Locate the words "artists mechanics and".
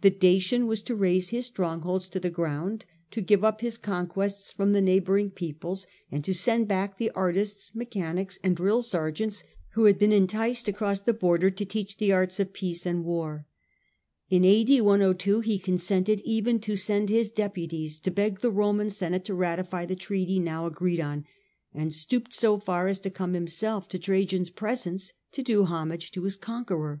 7.12-8.56